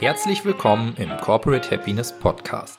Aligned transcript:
Herzlich 0.00 0.44
willkommen 0.44 0.94
im 0.96 1.08
Corporate 1.16 1.72
Happiness 1.72 2.16
Podcast. 2.16 2.78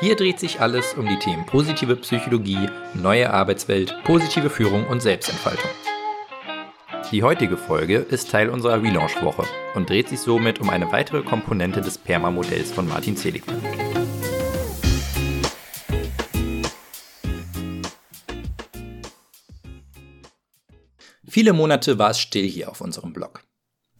Hier 0.00 0.14
dreht 0.14 0.38
sich 0.38 0.60
alles 0.60 0.94
um 0.94 1.08
die 1.08 1.18
Themen 1.18 1.44
positive 1.46 1.96
Psychologie, 1.96 2.68
neue 2.94 3.28
Arbeitswelt, 3.28 3.92
positive 4.04 4.48
Führung 4.48 4.86
und 4.86 5.02
Selbstentfaltung. 5.02 5.68
Die 7.10 7.24
heutige 7.24 7.56
Folge 7.56 7.96
ist 7.96 8.30
Teil 8.30 8.50
unserer 8.50 8.80
Relaunch-Woche 8.80 9.42
und 9.74 9.90
dreht 9.90 10.10
sich 10.10 10.20
somit 10.20 10.60
um 10.60 10.70
eine 10.70 10.92
weitere 10.92 11.22
Komponente 11.22 11.80
des 11.80 11.98
PERMA-Modells 11.98 12.70
von 12.70 12.86
Martin 12.86 13.16
Seligman. 13.16 13.60
Viele 21.26 21.52
Monate 21.52 21.98
war 21.98 22.10
es 22.10 22.20
still 22.20 22.46
hier 22.46 22.70
auf 22.70 22.80
unserem 22.80 23.12
Blog. 23.12 23.42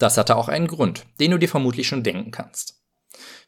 Das 0.03 0.19
hatte 0.19 0.35
auch 0.35 0.49
einen 0.49 0.67
Grund, 0.67 1.07
den 1.21 1.31
du 1.31 1.39
dir 1.39 1.49
vermutlich 1.49 1.87
schon 1.87 2.03
denken 2.03 2.33
kannst. 2.33 2.83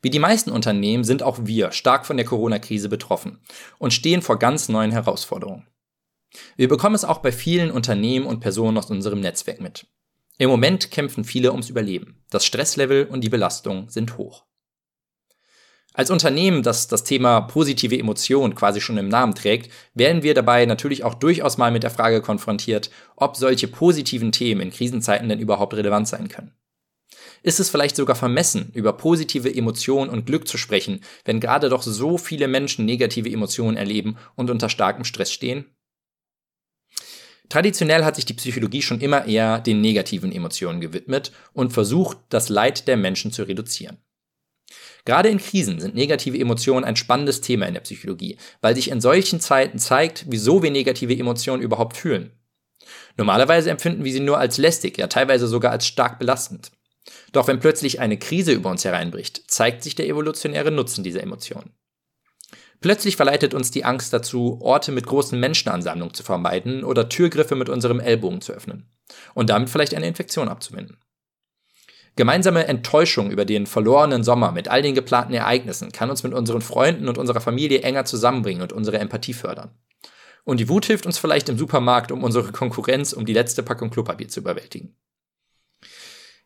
Wie 0.03 0.11
die 0.11 0.21
meisten 0.21 0.53
Unternehmen 0.53 1.03
sind 1.03 1.25
auch 1.25 1.41
wir 1.43 1.73
stark 1.73 2.07
von 2.07 2.17
der 2.17 2.27
Corona-Krise 2.27 2.89
betroffen 2.89 3.41
und 3.79 3.93
stehen 3.93 4.23
vor 4.23 4.39
ganz 4.39 4.69
neuen 4.69 4.93
Herausforderungen. 4.93 5.67
Wir 6.57 6.69
bekommen 6.69 6.95
es 6.95 7.05
auch 7.05 7.19
bei 7.19 7.33
vielen 7.33 7.73
Unternehmen 7.73 8.25
und 8.25 8.39
Personen 8.39 8.79
aus 8.79 8.89
unserem 8.89 9.19
Netzwerk 9.19 9.61
mit. 9.61 9.89
Im 10.39 10.49
Moment 10.49 10.93
kämpfen 10.93 11.25
viele 11.25 11.51
ums 11.51 11.71
Überleben. 11.71 12.23
Das 12.31 12.47
Stresslevel 12.47 13.07
und 13.07 13.23
die 13.23 13.31
Belastung 13.31 13.89
sind 13.89 14.17
hoch. 14.17 14.45
Als 15.97 16.11
Unternehmen, 16.11 16.65
das 16.65 16.89
das 16.89 17.05
Thema 17.05 17.41
positive 17.43 17.97
Emotionen 17.97 18.57
quasi 18.57 18.81
schon 18.81 18.99
im 18.99 19.09
Namen 19.09 19.37
trägt, 19.37 19.71
werden 19.95 20.25
wir 20.25 20.35
dabei 20.35 20.67
natürlich 20.67 21.05
auch 21.05 21.15
durchaus 21.15 21.57
mal 21.57 21.71
mit 21.71 21.85
der 21.85 21.93
Frage 21.93 22.21
konfrontiert, 22.21 22.91
ob 23.15 23.37
solche 23.37 23.69
positiven 23.69 24.33
Themen 24.33 24.61
in 24.61 24.71
Krisenzeiten 24.71 25.29
denn 25.29 25.39
überhaupt 25.39 25.73
relevant 25.75 26.09
sein 26.09 26.29
können. 26.29 26.53
Ist 27.45 27.61
es 27.61 27.71
vielleicht 27.71 27.95
sogar 27.95 28.17
vermessen, 28.17 28.73
über 28.75 28.95
positive 28.95 29.55
Emotionen 29.55 30.11
und 30.11 30.27
Glück 30.27 30.49
zu 30.49 30.59
sprechen, 30.59 31.01
wenn 31.25 31.39
gerade 31.39 31.69
doch 31.69 31.83
so 31.83 32.19
viele 32.19 32.49
Menschen 32.49 32.85
negative 32.87 33.31
Emotionen 33.31 33.77
erleben 33.77 34.17
und 34.35 34.51
unter 34.51 34.69
starkem 34.69 35.05
Stress 35.05 35.31
stehen? 35.31 35.67
Traditionell 37.49 38.05
hat 38.05 38.17
sich 38.17 38.25
die 38.25 38.35
Psychologie 38.35 38.83
schon 38.83 39.01
immer 39.01 39.27
eher 39.27 39.61
den 39.61 39.81
negativen 39.81 40.33
Emotionen 40.33 40.81
gewidmet 40.81 41.31
und 41.53 41.73
versucht, 41.73 42.17
das 42.31 42.49
Leid 42.49 42.89
der 42.89 42.97
Menschen 42.97 43.31
zu 43.31 43.45
reduzieren. 43.45 43.99
Gerade 45.05 45.29
in 45.29 45.39
Krisen 45.39 45.81
sind 45.81 45.95
negative 45.95 46.39
Emotionen 46.39 46.85
ein 46.85 46.97
spannendes 46.97 47.41
Thema 47.41 47.67
in 47.67 47.75
der 47.75 47.83
Psychologie, 47.83 48.39
weil 48.61 48.75
sich 48.75 48.91
in 48.91 49.01
solchen 49.01 49.41
Zeiten 49.41 49.79
zeigt, 49.79 50.25
wieso 50.29 50.63
wir 50.63 50.71
negative 50.71 51.17
Emotionen 51.17 51.63
überhaupt 51.63 51.97
fühlen. 51.97 52.33
Normalerweise 53.17 53.71
empfinden 53.71 54.05
wir 54.05 54.13
sie 54.13 54.21
nur 54.21 54.39
als 54.39 54.59
lästig, 54.59 54.99
ja 54.99 55.07
teilweise 55.07 55.47
sogar 55.47 55.73
als 55.73 55.87
stark 55.87 56.19
belastend. 56.19 56.73
Doch 57.33 57.49
wenn 57.49 57.61
plötzlich 57.61 58.01
eine 58.01 58.19
Krise 58.19 58.53
über 58.53 58.71
uns 58.71 58.85
hereinbricht, 58.85 59.51
zeigt 59.51 59.83
sich 59.83 59.95
der 59.95 60.09
evolutionäre 60.09 60.71
Nutzen 60.71 61.05
dieser 61.05 61.23
Emotionen. 61.23 61.73
Plötzlich 62.81 63.17
verleitet 63.17 63.55
uns 63.55 63.71
die 63.71 63.85
Angst 63.85 64.13
dazu, 64.13 64.59
Orte 64.61 64.93
mit 64.93 65.07
großen 65.07 65.39
Menschenansammlungen 65.39 66.15
zu 66.15 66.23
vermeiden 66.23 66.85
oder 66.85 67.09
Türgriffe 67.09 67.55
mit 67.55 67.69
unserem 67.69 68.01
Ellbogen 68.01 68.41
zu 68.41 68.53
öffnen 68.53 68.91
und 69.33 69.51
damit 69.51 69.71
vielleicht 69.71 69.95
eine 69.95 70.07
Infektion 70.07 70.49
abzuwenden. 70.49 70.99
Gemeinsame 72.17 72.67
Enttäuschung 72.69 73.31
über 73.31 73.45
den 73.45 73.67
verlorenen 73.67 74.23
Sommer 74.23 74.53
mit 74.53 74.69
all 74.69 74.83
den 74.83 74.95
geplanten 74.95 75.35
Ereignissen 75.35 75.91
kann 75.91 76.11
uns 76.11 76.23
mit 76.23 76.33
unseren 76.33 76.63
Freunden 76.63 77.09
und 77.09 77.19
unserer 77.19 77.41
Familie 77.41 77.81
enger 77.83 78.05
zusammenbringen 78.05 78.63
und 78.63 78.73
unsere 78.73 78.99
Empathie 78.99 79.33
fördern. 79.33 79.73
Und 80.45 80.61
die 80.61 80.69
Wut 80.69 80.85
hilft 80.85 81.07
uns 81.07 81.19
vielleicht 81.19 81.49
im 81.49 81.59
Supermarkt, 81.59 82.13
um 82.13 82.23
unsere 82.23 82.53
Konkurrenz 82.53 83.13
um 83.13 83.25
die 83.25 83.33
letzte 83.33 83.63
Packung 83.63 83.91
Klopapier 83.91 84.29
zu 84.29 84.41
überwältigen. 84.41 84.97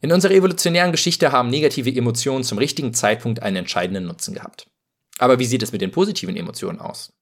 In 0.00 0.12
unserer 0.12 0.32
evolutionären 0.32 0.92
Geschichte 0.92 1.32
haben 1.32 1.50
negative 1.50 1.94
Emotionen 1.94 2.44
zum 2.44 2.58
richtigen 2.58 2.94
Zeitpunkt 2.94 3.42
einen 3.42 3.56
entscheidenden 3.56 4.06
Nutzen 4.06 4.32
gehabt. 4.32 4.70
Aber 5.18 5.40
wie 5.40 5.44
sieht 5.44 5.62
es 5.62 5.72
mit 5.72 5.80
den 5.80 5.90
positiven 5.90 6.36
Emotionen 6.36 6.80
aus? 6.80 7.12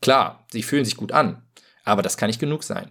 Klar, 0.00 0.46
sie 0.50 0.62
fühlen 0.62 0.86
sich 0.86 0.96
gut 0.96 1.12
an, 1.12 1.46
aber 1.84 2.02
das 2.02 2.16
kann 2.16 2.28
nicht 2.28 2.40
genug 2.40 2.64
sein. 2.64 2.90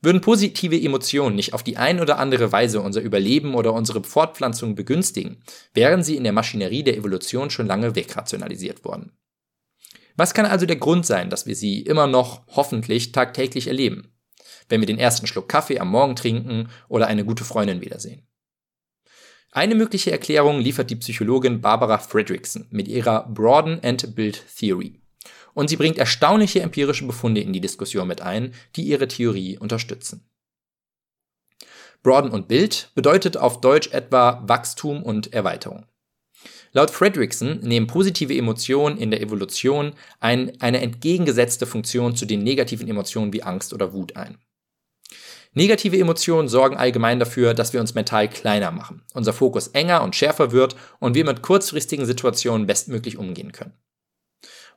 Würden 0.00 0.20
positive 0.20 0.80
Emotionen 0.80 1.34
nicht 1.34 1.54
auf 1.54 1.64
die 1.64 1.76
ein 1.76 2.00
oder 2.00 2.18
andere 2.18 2.52
Weise 2.52 2.80
unser 2.80 3.00
Überleben 3.00 3.54
oder 3.54 3.72
unsere 3.72 4.04
Fortpflanzung 4.04 4.76
begünstigen, 4.76 5.42
wären 5.74 6.04
sie 6.04 6.16
in 6.16 6.22
der 6.22 6.32
Maschinerie 6.32 6.84
der 6.84 6.96
Evolution 6.96 7.50
schon 7.50 7.66
lange 7.66 7.96
wegrationalisiert 7.96 8.84
worden. 8.84 9.12
Was 10.16 10.34
kann 10.34 10.46
also 10.46 10.66
der 10.66 10.76
Grund 10.76 11.04
sein, 11.04 11.30
dass 11.30 11.46
wir 11.46 11.56
sie 11.56 11.80
immer 11.80 12.06
noch 12.06 12.42
hoffentlich 12.48 13.10
tagtäglich 13.10 13.66
erleben, 13.66 14.12
wenn 14.68 14.80
wir 14.80 14.86
den 14.86 14.98
ersten 14.98 15.26
Schluck 15.26 15.48
Kaffee 15.48 15.80
am 15.80 15.90
Morgen 15.90 16.14
trinken 16.14 16.68
oder 16.88 17.08
eine 17.08 17.24
gute 17.24 17.44
Freundin 17.44 17.80
wiedersehen? 17.80 18.26
Eine 19.50 19.74
mögliche 19.74 20.12
Erklärung 20.12 20.60
liefert 20.60 20.90
die 20.90 20.96
Psychologin 20.96 21.60
Barbara 21.60 21.98
Fredrickson 21.98 22.66
mit 22.70 22.86
ihrer 22.86 23.28
Broaden 23.28 23.80
and 23.82 24.14
Build 24.14 24.44
Theory 24.56 25.00
und 25.54 25.68
sie 25.68 25.76
bringt 25.76 25.98
erstaunliche 25.98 26.60
empirische 26.60 27.06
Befunde 27.06 27.40
in 27.40 27.52
die 27.52 27.60
Diskussion 27.60 28.08
mit 28.08 28.20
ein, 28.20 28.54
die 28.76 28.82
ihre 28.82 29.08
Theorie 29.08 29.58
unterstützen. 29.58 30.28
Broaden 32.02 32.30
und 32.30 32.48
Bild 32.48 32.90
bedeutet 32.94 33.36
auf 33.36 33.60
Deutsch 33.60 33.92
etwa 33.92 34.42
Wachstum 34.46 35.02
und 35.02 35.32
Erweiterung. 35.32 35.86
Laut 36.72 36.90
Fredrickson 36.90 37.60
nehmen 37.60 37.86
positive 37.86 38.36
Emotionen 38.36 38.98
in 38.98 39.10
der 39.10 39.20
Evolution 39.20 39.94
ein, 40.20 40.60
eine 40.60 40.80
entgegengesetzte 40.80 41.66
Funktion 41.66 42.14
zu 42.14 42.26
den 42.26 42.42
negativen 42.44 42.88
Emotionen 42.88 43.32
wie 43.32 43.42
Angst 43.42 43.72
oder 43.72 43.92
Wut 43.92 44.16
ein. 44.16 44.38
Negative 45.54 45.98
Emotionen 45.98 46.48
sorgen 46.48 46.76
allgemein 46.76 47.18
dafür, 47.18 47.54
dass 47.54 47.72
wir 47.72 47.80
uns 47.80 47.94
mental 47.94 48.28
kleiner 48.28 48.70
machen, 48.70 49.02
unser 49.14 49.32
Fokus 49.32 49.68
enger 49.68 50.02
und 50.02 50.14
schärfer 50.14 50.52
wird 50.52 50.76
und 51.00 51.14
wir 51.14 51.24
mit 51.24 51.42
kurzfristigen 51.42 52.04
Situationen 52.04 52.66
bestmöglich 52.66 53.16
umgehen 53.16 53.52
können. 53.52 53.72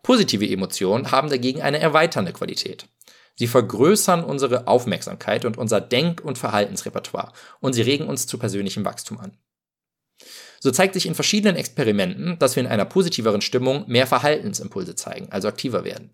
Positive 0.04 0.48
Emotionen 0.48 1.12
haben 1.12 1.30
dagegen 1.30 1.62
eine 1.62 1.80
erweiternde 1.80 2.34
Qualität. 2.34 2.88
Sie 3.36 3.48
vergrößern 3.48 4.24
unsere 4.24 4.68
Aufmerksamkeit 4.68 5.46
und 5.46 5.58
unser 5.58 5.82
Denk- 5.82 6.24
und 6.24 6.38
Verhaltensrepertoire 6.38 7.32
und 7.60 7.74
sie 7.74 7.82
regen 7.82 8.08
uns 8.08 8.28
zu 8.28 8.38
persönlichem 8.38 8.86
Wachstum 8.86 9.20
an. 9.20 9.38
So 10.60 10.70
zeigt 10.70 10.94
sich 10.94 11.08
in 11.08 11.16
verschiedenen 11.16 11.56
Experimenten, 11.56 12.38
dass 12.38 12.56
wir 12.56 12.62
in 12.62 12.70
einer 12.70 12.86
positiveren 12.86 13.42
Stimmung 13.42 13.86
mehr 13.88 14.06
Verhaltensimpulse 14.06 14.96
zeigen, 14.96 15.28
also 15.32 15.48
aktiver 15.48 15.84
werden. 15.84 16.12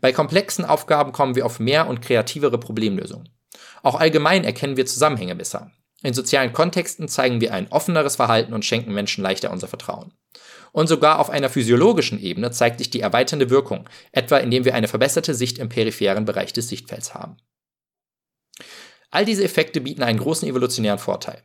Bei 0.00 0.12
komplexen 0.12 0.64
Aufgaben 0.64 1.12
kommen 1.12 1.34
wir 1.34 1.46
auf 1.46 1.58
mehr 1.58 1.88
und 1.88 2.02
kreativere 2.02 2.58
Problemlösungen. 2.58 3.28
Auch 3.82 3.98
allgemein 3.98 4.44
erkennen 4.44 4.76
wir 4.76 4.86
Zusammenhänge 4.86 5.34
besser. 5.34 5.72
In 6.02 6.14
sozialen 6.14 6.52
Kontexten 6.52 7.08
zeigen 7.08 7.40
wir 7.40 7.52
ein 7.52 7.70
offeneres 7.70 8.16
Verhalten 8.16 8.52
und 8.52 8.64
schenken 8.64 8.94
Menschen 8.94 9.22
leichter 9.22 9.50
unser 9.50 9.68
Vertrauen. 9.68 10.12
Und 10.72 10.86
sogar 10.86 11.18
auf 11.18 11.30
einer 11.30 11.50
physiologischen 11.50 12.20
Ebene 12.20 12.50
zeigt 12.50 12.78
sich 12.78 12.90
die 12.90 13.00
erweiternde 13.00 13.50
Wirkung, 13.50 13.88
etwa 14.12 14.38
indem 14.38 14.64
wir 14.64 14.74
eine 14.74 14.88
verbesserte 14.88 15.34
Sicht 15.34 15.58
im 15.58 15.68
peripheren 15.68 16.24
Bereich 16.24 16.52
des 16.52 16.68
Sichtfelds 16.68 17.14
haben. 17.14 17.36
All 19.10 19.24
diese 19.24 19.42
Effekte 19.42 19.80
bieten 19.80 20.02
einen 20.02 20.20
großen 20.20 20.48
evolutionären 20.48 20.98
Vorteil. 21.00 21.42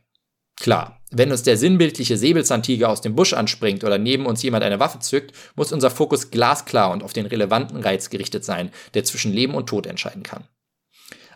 Klar, 0.58 1.02
wenn 1.10 1.30
uns 1.30 1.42
der 1.42 1.56
sinnbildliche 1.56 2.16
Säbelzahntiger 2.16 2.88
aus 2.88 3.00
dem 3.00 3.14
Busch 3.14 3.34
anspringt 3.34 3.84
oder 3.84 3.98
neben 3.98 4.24
uns 4.26 4.42
jemand 4.42 4.64
eine 4.64 4.80
Waffe 4.80 5.00
zückt, 5.00 5.32
muss 5.54 5.72
unser 5.72 5.90
Fokus 5.90 6.30
glasklar 6.30 6.90
und 6.92 7.02
auf 7.02 7.12
den 7.12 7.26
relevanten 7.26 7.82
Reiz 7.82 8.08
gerichtet 8.08 8.44
sein, 8.44 8.70
der 8.94 9.04
zwischen 9.04 9.32
Leben 9.32 9.54
und 9.54 9.68
Tod 9.68 9.86
entscheiden 9.86 10.22
kann. 10.22 10.48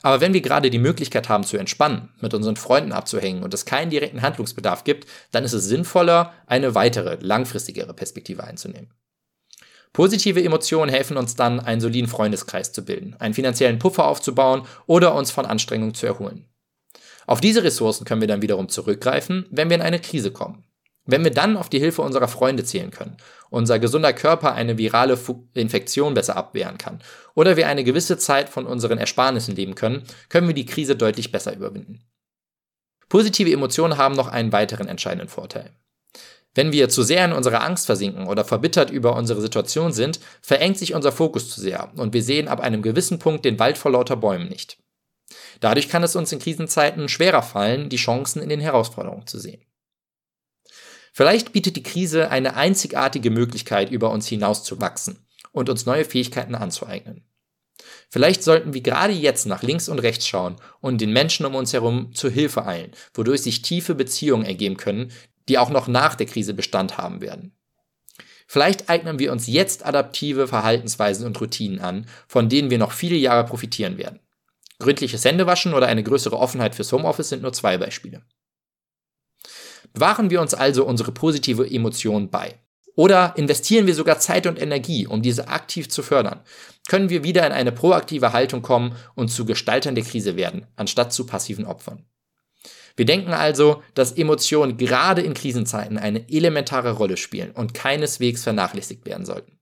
Aber 0.02 0.20
wenn 0.20 0.32
wir 0.32 0.40
gerade 0.40 0.70
die 0.70 0.78
Möglichkeit 0.78 1.28
haben 1.28 1.44
zu 1.44 1.58
entspannen, 1.58 2.08
mit 2.20 2.32
unseren 2.32 2.56
Freunden 2.56 2.92
abzuhängen 2.92 3.42
und 3.42 3.52
es 3.52 3.66
keinen 3.66 3.90
direkten 3.90 4.22
Handlungsbedarf 4.22 4.84
gibt, 4.84 5.06
dann 5.30 5.44
ist 5.44 5.52
es 5.52 5.64
sinnvoller, 5.64 6.32
eine 6.46 6.74
weitere, 6.74 7.18
langfristigere 7.20 7.92
Perspektive 7.92 8.44
einzunehmen. 8.44 8.90
Positive 9.92 10.42
Emotionen 10.42 10.90
helfen 10.90 11.16
uns 11.16 11.34
dann, 11.34 11.60
einen 11.60 11.80
soliden 11.80 12.08
Freundeskreis 12.08 12.72
zu 12.72 12.84
bilden, 12.84 13.16
einen 13.18 13.34
finanziellen 13.34 13.78
Puffer 13.78 14.06
aufzubauen 14.06 14.62
oder 14.86 15.14
uns 15.14 15.32
von 15.32 15.46
Anstrengungen 15.46 15.94
zu 15.94 16.06
erholen. 16.06 16.46
Auf 17.26 17.40
diese 17.40 17.62
Ressourcen 17.62 18.04
können 18.04 18.20
wir 18.20 18.28
dann 18.28 18.42
wiederum 18.42 18.68
zurückgreifen, 18.68 19.46
wenn 19.50 19.68
wir 19.68 19.76
in 19.76 19.82
eine 19.82 20.00
Krise 20.00 20.30
kommen. 20.30 20.64
Wenn 21.10 21.24
wir 21.24 21.30
dann 21.30 21.56
auf 21.56 21.68
die 21.68 21.78
Hilfe 21.78 22.02
unserer 22.02 22.28
Freunde 22.28 22.64
zählen 22.64 22.90
können, 22.90 23.16
unser 23.50 23.78
gesunder 23.78 24.12
Körper 24.12 24.54
eine 24.54 24.78
virale 24.78 25.18
Infektion 25.54 26.14
besser 26.14 26.36
abwehren 26.36 26.78
kann 26.78 27.02
oder 27.34 27.56
wir 27.56 27.68
eine 27.68 27.84
gewisse 27.84 28.18
Zeit 28.18 28.48
von 28.48 28.66
unseren 28.66 28.98
Ersparnissen 28.98 29.56
leben 29.56 29.74
können, 29.74 30.04
können 30.28 30.46
wir 30.46 30.54
die 30.54 30.66
Krise 30.66 30.96
deutlich 30.96 31.32
besser 31.32 31.54
überwinden. 31.54 32.04
Positive 33.08 33.50
Emotionen 33.50 33.98
haben 33.98 34.14
noch 34.14 34.28
einen 34.28 34.52
weiteren 34.52 34.86
entscheidenden 34.86 35.28
Vorteil. 35.28 35.70
Wenn 36.54 36.72
wir 36.72 36.88
zu 36.88 37.02
sehr 37.02 37.24
in 37.24 37.32
unserer 37.32 37.62
Angst 37.62 37.86
versinken 37.86 38.26
oder 38.26 38.44
verbittert 38.44 38.90
über 38.90 39.16
unsere 39.16 39.40
Situation 39.40 39.92
sind, 39.92 40.20
verengt 40.42 40.78
sich 40.78 40.94
unser 40.94 41.12
Fokus 41.12 41.50
zu 41.50 41.60
sehr 41.60 41.92
und 41.96 42.12
wir 42.12 42.22
sehen 42.22 42.48
ab 42.48 42.60
einem 42.60 42.82
gewissen 42.82 43.18
Punkt 43.18 43.44
den 43.44 43.58
Wald 43.58 43.78
vor 43.78 43.92
lauter 43.92 44.16
Bäumen 44.16 44.48
nicht. 44.48 44.78
Dadurch 45.60 45.88
kann 45.88 46.02
es 46.02 46.16
uns 46.16 46.32
in 46.32 46.40
Krisenzeiten 46.40 47.08
schwerer 47.08 47.42
fallen, 47.42 47.88
die 47.88 47.96
Chancen 47.96 48.42
in 48.42 48.48
den 48.48 48.60
Herausforderungen 48.60 49.26
zu 49.26 49.38
sehen. 49.38 49.64
Vielleicht 51.12 51.52
bietet 51.52 51.76
die 51.76 51.82
Krise 51.82 52.30
eine 52.30 52.54
einzigartige 52.56 53.30
Möglichkeit, 53.30 53.90
über 53.90 54.10
uns 54.10 54.26
hinaus 54.28 54.64
zu 54.64 54.80
wachsen 54.80 55.26
und 55.52 55.68
uns 55.68 55.86
neue 55.86 56.04
Fähigkeiten 56.04 56.54
anzueignen. 56.54 57.24
Vielleicht 58.08 58.42
sollten 58.42 58.74
wir 58.74 58.80
gerade 58.80 59.12
jetzt 59.12 59.46
nach 59.46 59.62
links 59.62 59.88
und 59.88 60.00
rechts 60.00 60.26
schauen 60.26 60.56
und 60.80 61.00
den 61.00 61.12
Menschen 61.12 61.46
um 61.46 61.54
uns 61.54 61.72
herum 61.72 62.12
zur 62.14 62.30
Hilfe 62.30 62.66
eilen, 62.66 62.92
wodurch 63.14 63.42
sich 63.42 63.62
tiefe 63.62 63.94
Beziehungen 63.94 64.44
ergeben 64.44 64.76
können, 64.76 65.12
die 65.48 65.58
auch 65.58 65.70
noch 65.70 65.88
nach 65.88 66.14
der 66.14 66.26
Krise 66.26 66.54
Bestand 66.54 66.98
haben 66.98 67.20
werden. 67.20 67.52
Vielleicht 68.46 68.88
eignen 68.88 69.20
wir 69.20 69.30
uns 69.30 69.46
jetzt 69.46 69.86
adaptive 69.86 70.48
Verhaltensweisen 70.48 71.24
und 71.24 71.40
Routinen 71.40 71.78
an, 71.78 72.06
von 72.26 72.48
denen 72.48 72.68
wir 72.68 72.78
noch 72.78 72.92
viele 72.92 73.16
Jahre 73.16 73.44
profitieren 73.44 73.96
werden. 73.96 74.18
Gründliches 74.80 75.24
Händewaschen 75.24 75.72
oder 75.72 75.86
eine 75.86 76.02
größere 76.02 76.36
Offenheit 76.36 76.74
fürs 76.74 76.90
Homeoffice 76.90 77.28
sind 77.28 77.42
nur 77.42 77.52
zwei 77.52 77.78
Beispiele. 77.78 78.22
Bewahren 79.92 80.30
wir 80.30 80.40
uns 80.40 80.54
also 80.54 80.84
unsere 80.84 81.12
positive 81.12 81.68
Emotion 81.68 82.30
bei. 82.30 82.54
Oder 82.96 83.34
investieren 83.36 83.86
wir 83.86 83.94
sogar 83.94 84.18
Zeit 84.18 84.46
und 84.46 84.60
Energie, 84.60 85.06
um 85.06 85.22
diese 85.22 85.48
aktiv 85.48 85.88
zu 85.88 86.02
fördern, 86.02 86.40
können 86.88 87.08
wir 87.08 87.22
wieder 87.24 87.46
in 87.46 87.52
eine 87.52 87.72
proaktive 87.72 88.32
Haltung 88.32 88.62
kommen 88.62 88.96
und 89.14 89.28
zu 89.28 89.44
Gestaltern 89.44 89.94
der 89.94 90.04
Krise 90.04 90.36
werden, 90.36 90.66
anstatt 90.76 91.12
zu 91.12 91.24
passiven 91.24 91.66
Opfern. 91.66 92.04
Wir 92.96 93.06
denken 93.06 93.32
also, 93.32 93.82
dass 93.94 94.12
Emotionen 94.12 94.76
gerade 94.76 95.22
in 95.22 95.34
Krisenzeiten 95.34 95.98
eine 95.98 96.28
elementare 96.28 96.92
Rolle 96.92 97.16
spielen 97.16 97.52
und 97.52 97.72
keineswegs 97.72 98.42
vernachlässigt 98.42 99.06
werden 99.06 99.24
sollten. 99.24 99.59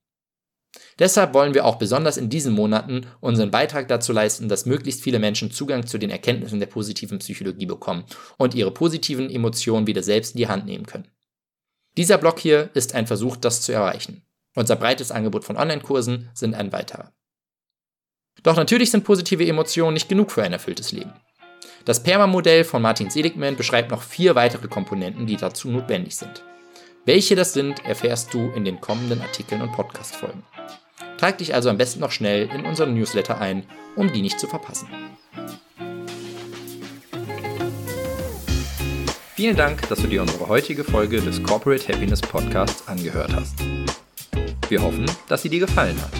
Deshalb 0.99 1.33
wollen 1.33 1.53
wir 1.53 1.65
auch 1.65 1.77
besonders 1.77 2.17
in 2.17 2.29
diesen 2.29 2.53
Monaten 2.53 3.07
unseren 3.21 3.51
Beitrag 3.51 3.87
dazu 3.87 4.13
leisten, 4.13 4.49
dass 4.49 4.65
möglichst 4.65 5.01
viele 5.01 5.19
Menschen 5.19 5.51
Zugang 5.51 5.87
zu 5.87 5.97
den 5.97 6.09
Erkenntnissen 6.09 6.59
der 6.59 6.67
positiven 6.67 7.19
Psychologie 7.19 7.65
bekommen 7.65 8.05
und 8.37 8.53
ihre 8.53 8.71
positiven 8.71 9.29
Emotionen 9.29 9.87
wieder 9.87 10.03
selbst 10.03 10.35
in 10.35 10.37
die 10.37 10.47
Hand 10.47 10.65
nehmen 10.65 10.85
können. 10.85 11.07
Dieser 11.97 12.17
Blog 12.17 12.39
hier 12.39 12.69
ist 12.73 12.95
ein 12.95 13.07
Versuch, 13.07 13.35
das 13.35 13.61
zu 13.61 13.71
erreichen. 13.71 14.23
Unser 14.55 14.75
breites 14.75 15.11
Angebot 15.11 15.43
von 15.43 15.57
Online-Kursen 15.57 16.29
sind 16.33 16.53
ein 16.53 16.71
weiterer. 16.71 17.13
Doch 18.43 18.55
natürlich 18.55 18.91
sind 18.91 19.03
positive 19.03 19.45
Emotionen 19.45 19.93
nicht 19.93 20.09
genug 20.09 20.31
für 20.31 20.43
ein 20.43 20.53
erfülltes 20.53 20.91
Leben. 20.91 21.13
Das 21.85 22.03
PERMA-Modell 22.03 22.63
von 22.63 22.81
Martin 22.81 23.09
Seligman 23.09 23.55
beschreibt 23.55 23.91
noch 23.91 24.03
vier 24.03 24.35
weitere 24.35 24.67
Komponenten, 24.67 25.27
die 25.27 25.37
dazu 25.37 25.69
notwendig 25.69 26.15
sind. 26.15 26.43
Welche 27.05 27.35
das 27.35 27.53
sind, 27.53 27.85
erfährst 27.85 28.33
du 28.33 28.51
in 28.55 28.65
den 28.65 28.81
kommenden 28.81 29.21
Artikeln 29.21 29.61
und 29.61 29.71
Podcast-Folgen. 29.71 30.43
Trag 31.17 31.37
dich 31.37 31.55
also 31.55 31.69
am 31.69 31.77
besten 31.77 32.01
noch 32.01 32.11
schnell 32.11 32.49
in 32.53 32.65
unseren 32.65 32.93
Newsletter 32.93 33.39
ein, 33.39 33.63
um 33.95 34.11
die 34.11 34.21
nicht 34.21 34.39
zu 34.39 34.47
verpassen. 34.47 34.87
Vielen 39.35 39.55
Dank, 39.55 39.87
dass 39.87 39.99
du 39.99 40.07
dir 40.07 40.21
unsere 40.21 40.47
heutige 40.49 40.83
Folge 40.83 41.21
des 41.21 41.41
Corporate 41.41 41.87
Happiness 41.87 42.21
Podcasts 42.21 42.87
angehört 42.87 43.33
hast. 43.33 43.55
Wir 44.67 44.81
hoffen, 44.81 45.05
dass 45.29 45.41
sie 45.41 45.49
dir 45.49 45.61
gefallen 45.61 45.97
hat. 46.01 46.11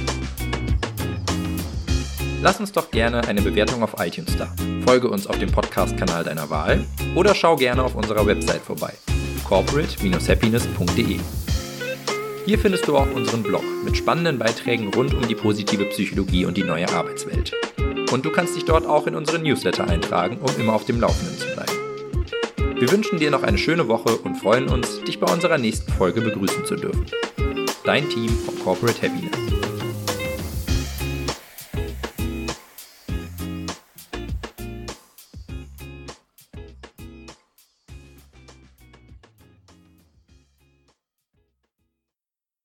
Lass 2.41 2.61
uns 2.61 2.71
doch 2.71 2.89
gerne 2.89 3.27
eine 3.27 3.41
Bewertung 3.41 3.83
auf 3.83 3.95
iTunes 3.99 4.37
da. 4.37 4.55
Folge 4.85 5.09
uns 5.09 5.27
auf 5.27 5.37
dem 5.37 5.51
Podcast-Kanal 5.51 6.23
deiner 6.23 6.49
Wahl 6.49 6.85
oder 7.15 7.35
schau 7.35 7.57
gerne 7.57 7.83
auf 7.83 7.95
unserer 7.95 8.25
Website 8.25 8.61
vorbei 8.61 8.93
corporate-happiness.de. 9.49 11.19
Hier 12.45 12.59
findest 12.59 12.87
du 12.87 12.95
auch 12.95 13.11
unseren 13.15 13.41
Blog 13.41 13.63
mit 13.83 13.97
spannenden 13.97 14.37
Beiträgen 14.37 14.93
rund 14.93 15.15
um 15.15 15.27
die 15.27 15.33
positive 15.33 15.85
Psychologie 15.85 16.45
und 16.45 16.55
die 16.55 16.63
neue 16.63 16.87
Arbeitswelt. 16.89 17.51
Und 18.11 18.23
du 18.23 18.31
kannst 18.31 18.55
dich 18.55 18.65
dort 18.65 18.85
auch 18.85 19.07
in 19.07 19.15
unseren 19.15 19.41
Newsletter 19.41 19.87
eintragen, 19.87 20.37
um 20.37 20.51
immer 20.61 20.73
auf 20.73 20.85
dem 20.85 21.01
Laufenden 21.01 21.35
zu 21.35 21.47
bleiben. 21.47 22.79
Wir 22.79 22.91
wünschen 22.91 23.17
dir 23.17 23.31
noch 23.31 23.41
eine 23.41 23.57
schöne 23.57 23.87
Woche 23.87 24.17
und 24.17 24.35
freuen 24.35 24.69
uns, 24.69 25.01
dich 25.01 25.19
bei 25.19 25.31
unserer 25.31 25.57
nächsten 25.57 25.91
Folge 25.93 26.21
begrüßen 26.21 26.65
zu 26.65 26.75
dürfen. 26.75 27.05
Dein 27.83 28.07
Team 28.07 28.29
von 28.29 28.57
Corporate 28.59 29.01
Happiness. 29.01 29.38